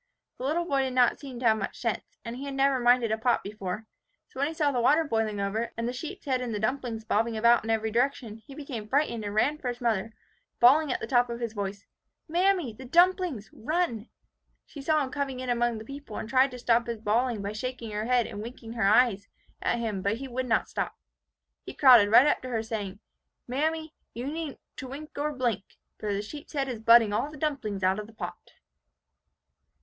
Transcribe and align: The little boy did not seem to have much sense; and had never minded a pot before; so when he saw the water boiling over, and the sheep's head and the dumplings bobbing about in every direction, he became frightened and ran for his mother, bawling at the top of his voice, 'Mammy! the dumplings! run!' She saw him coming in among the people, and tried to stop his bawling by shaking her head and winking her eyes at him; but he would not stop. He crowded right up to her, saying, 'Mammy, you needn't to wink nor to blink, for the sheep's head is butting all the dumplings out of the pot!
The 0.39 0.45
little 0.45 0.65
boy 0.65 0.81
did 0.81 0.93
not 0.95 1.19
seem 1.19 1.39
to 1.41 1.45
have 1.45 1.59
much 1.59 1.77
sense; 1.77 2.17
and 2.25 2.35
had 2.35 2.55
never 2.55 2.79
minded 2.79 3.11
a 3.11 3.19
pot 3.19 3.43
before; 3.43 3.85
so 4.29 4.39
when 4.39 4.47
he 4.47 4.53
saw 4.55 4.71
the 4.71 4.81
water 4.81 5.03
boiling 5.03 5.39
over, 5.39 5.71
and 5.77 5.87
the 5.87 5.93
sheep's 5.93 6.25
head 6.25 6.41
and 6.41 6.55
the 6.55 6.59
dumplings 6.59 7.05
bobbing 7.05 7.37
about 7.37 7.63
in 7.63 7.69
every 7.69 7.91
direction, 7.91 8.37
he 8.37 8.55
became 8.55 8.87
frightened 8.87 9.23
and 9.23 9.35
ran 9.35 9.59
for 9.59 9.67
his 9.67 9.79
mother, 9.79 10.15
bawling 10.59 10.91
at 10.91 11.01
the 11.01 11.05
top 11.05 11.29
of 11.29 11.39
his 11.39 11.53
voice, 11.53 11.85
'Mammy! 12.27 12.73
the 12.73 12.83
dumplings! 12.83 13.51
run!' 13.53 14.09
She 14.65 14.81
saw 14.81 15.03
him 15.03 15.11
coming 15.11 15.39
in 15.39 15.51
among 15.51 15.77
the 15.77 15.85
people, 15.85 16.17
and 16.17 16.27
tried 16.27 16.49
to 16.49 16.57
stop 16.57 16.87
his 16.87 16.97
bawling 16.99 17.43
by 17.43 17.51
shaking 17.51 17.91
her 17.91 18.05
head 18.05 18.25
and 18.25 18.41
winking 18.41 18.73
her 18.73 18.87
eyes 18.87 19.27
at 19.61 19.77
him; 19.77 20.01
but 20.01 20.17
he 20.17 20.27
would 20.27 20.47
not 20.47 20.67
stop. 20.67 20.95
He 21.63 21.75
crowded 21.75 22.09
right 22.09 22.25
up 22.25 22.41
to 22.41 22.49
her, 22.49 22.63
saying, 22.63 22.97
'Mammy, 23.47 23.93
you 24.15 24.25
needn't 24.25 24.59
to 24.77 24.87
wink 24.87 25.11
nor 25.15 25.29
to 25.29 25.35
blink, 25.35 25.63
for 25.99 26.11
the 26.11 26.23
sheep's 26.23 26.53
head 26.53 26.67
is 26.67 26.79
butting 26.79 27.13
all 27.13 27.29
the 27.29 27.37
dumplings 27.37 27.83
out 27.83 27.99
of 27.99 28.07
the 28.07 28.13
pot! 28.13 28.53